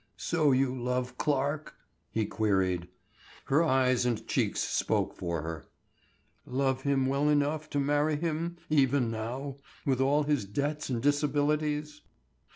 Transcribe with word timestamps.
"So 0.17 0.51
you 0.51 0.73
love 0.75 1.19
Clarke?" 1.19 1.75
he 2.09 2.25
queried. 2.25 2.87
Her 3.45 3.61
eyes 3.63 4.03
and 4.03 4.25
cheeks 4.25 4.59
spoke 4.61 5.15
for 5.15 5.43
her. 5.43 5.69
"Love 6.43 6.81
him 6.81 7.05
well 7.05 7.29
enough 7.29 7.69
to 7.69 7.79
marry 7.79 8.15
him 8.15 8.57
even 8.67 9.11
now, 9.11 9.57
with 9.85 10.01
all 10.01 10.23
his 10.23 10.45
debts 10.45 10.89
and 10.89 11.03
disabilities?" 11.03 12.01